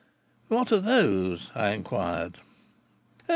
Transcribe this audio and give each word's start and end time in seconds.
"What 0.47 0.71
are 0.71 0.79
those 0.79 1.41
discs?" 1.41 1.51
I 1.55 1.73
inquired. 1.73 2.39